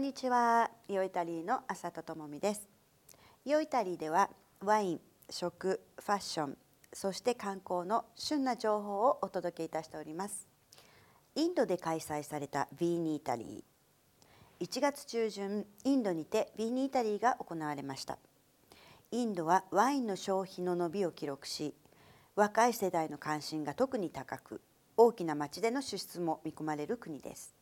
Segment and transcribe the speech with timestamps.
[0.00, 0.70] んにちは。
[0.88, 2.66] イオイタリーの浅田智美です。
[3.44, 4.30] イオイタリーでは
[4.64, 6.56] ワイン食ファッション
[6.90, 10.48] そして観光の旬な情報をお届けいたしております。
[11.34, 14.64] インドで開催されたビーニイタリー。
[14.64, 18.16] 1月中旬インドにてビーニイタリーが行われました。
[19.10, 21.74] インドはワインの消費の伸びを記録し
[22.36, 24.62] 若い世代の関心が特に高く
[24.96, 27.59] 大きな町での輸出も見込まれる国です。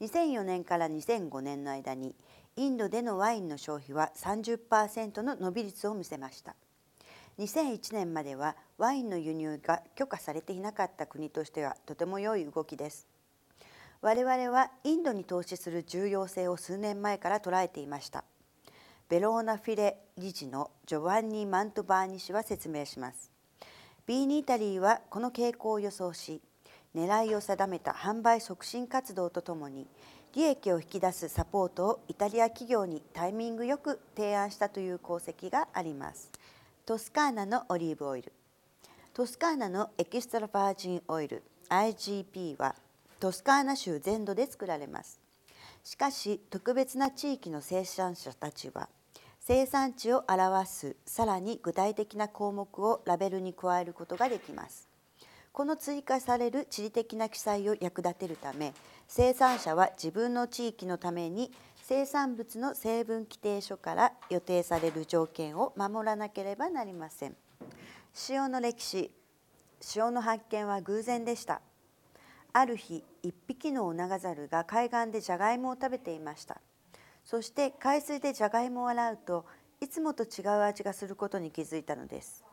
[0.00, 2.14] 2004年から2005年の間に
[2.56, 6.56] インドでのワインの消費は30%の伸び率を見せました。
[7.38, 13.06] 2001年まではワインの輸入が許可されていなかった国としてはとても良い動きです。
[14.02, 18.24] 我々はインドに投資する重要性を数年前から捉えていました。
[19.10, 23.30] ベローナフィレ理事のジョバンニ・マントバーニ氏は説明します。
[24.06, 26.40] ビーニ・イタリーはこの傾向を予想し
[26.94, 29.86] 狙いを定めた販売促進活動とともに
[30.34, 36.30] 利益を引き出すサポートをイタリア企業にタイミングよく提案したという功績があります。
[36.86, 38.32] トスカーナのオリーブオイル。
[39.12, 41.42] トスカーナのエキストラバージンオイル。
[41.68, 42.74] IGP は
[43.18, 45.20] トスカーナ州全土で作られます。
[45.82, 48.88] しかし特別な地域の生産者たちは
[49.40, 54.89] 生産地を表すさらに具体的な項目をラベルに加えることができます。
[55.52, 58.72] この追加される地理的な記載を役立てるため
[59.08, 67.36] 生産者は自分の地域のために生産物の成分規定書から予定される条件を守らなければなりません。
[68.28, 69.10] 塩の歴史
[69.96, 71.60] 塩の発見は偶然でした。
[72.52, 76.60] ある日一匹のオナガザルが海岸でじゃがいもを食べていました。
[77.24, 79.44] そして海水でじゃがいもを洗うと
[79.80, 82.44] いつもと違う味がすることに気づいたのです。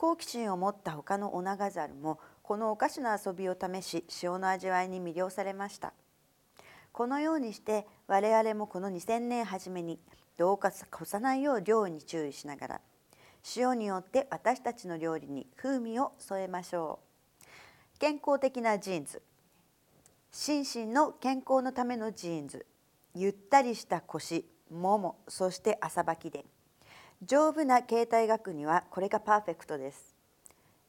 [0.00, 5.92] 好奇心を持った他のオナガザルもこのお菓子の遊びを試し塩の味わいに魅了されました。
[6.90, 10.00] このようにして我々もこの2000年初めに
[10.38, 12.80] どうか越さないよう量に注意しながら
[13.54, 17.00] 塩によって私たちの料理に風味を添えましょ
[17.94, 17.98] う。
[17.98, 19.20] 健康的なジーンズ。
[20.32, 22.64] 心身の健康のためのジーンズ。
[23.14, 26.46] ゆったりした腰ももそして朝履きで。
[27.22, 30.16] 丈夫な携帯学にはこれがパーフェクトです。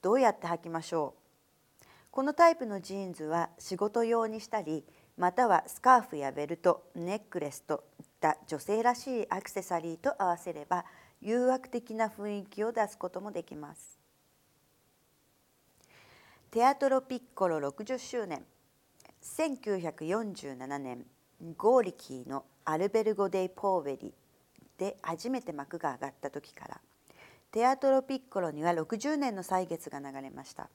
[0.02, 1.14] どうやって履きましょ
[1.82, 1.86] う？
[2.10, 4.86] このタイプのジーンズは仕事用にしたり
[5.18, 10.86] またはスカーフやベルトネックレスといった女性らしいアクセサリーと合わせれば
[11.22, 14.00] 誘惑的な雰囲気を出すこともできます。
[16.50, 18.46] テアトロピッコロ60周年
[19.22, 21.06] 1947年
[21.58, 24.14] ゴーリキーのアルベルゴ・デイ・ポーベリ
[24.82, 26.82] で初めて幕が上がった時から
[27.52, 30.70] テアトロピッコロには60年の歳月が流れました。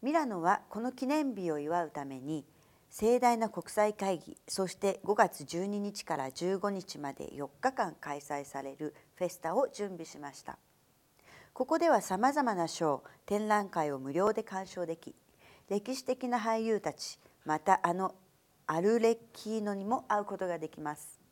[0.00, 2.46] ミラノはこの記念日を祝うために
[2.88, 10.56] 盛大な国際会議そして5月12日から15日まで4日間開催されるフェスタを準備しました。
[11.52, 15.14] ここではさまざまなショー展覧会を無料で鑑賞でき
[15.68, 18.14] 歴史的な俳優たちまたあの
[18.66, 21.23] アルレッキーノにも会うことができます。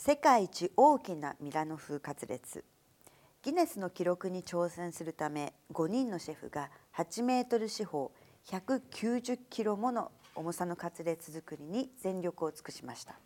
[0.00, 2.64] 世界一大きなミラノ風カツレツ。
[3.42, 8.12] ギネスの記録に挑戦するため5人のシェフが8メートル四方
[8.46, 13.18] 190キロもの重さのカツレツ作りに全力を尽くしました。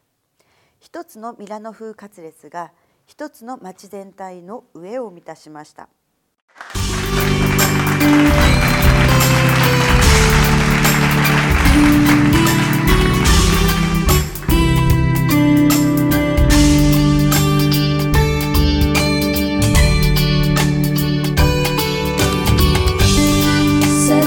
[0.81, 2.73] 一つのミラノ風カツレツが
[3.05, 5.91] 一つの町全体の上を満たしました。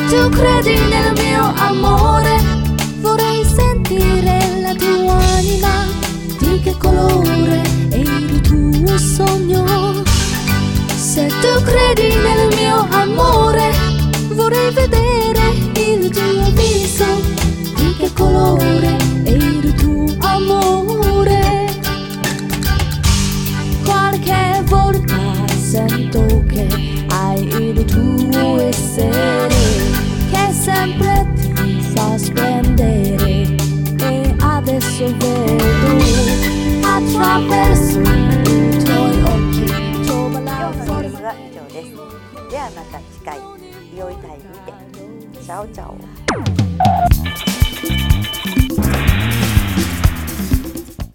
[0.10, 2.38] tu credi nel mio amore,
[3.00, 5.88] vorrei sentire la tua anima,
[6.40, 10.04] di che colore è il tuo sogno.
[10.96, 13.72] Se tu credi nel mio amore,
[14.30, 17.06] vorrei vedere il tuo viso,
[17.76, 21.66] di che colore è il tuo amore.
[23.84, 25.18] Qualche volta
[25.58, 26.68] sento che
[27.10, 29.45] hai il tuo essere.
[42.50, 43.40] ではまた次回
[43.96, 45.40] 良いタイムで。
[45.42, 45.96] チャオチャオ。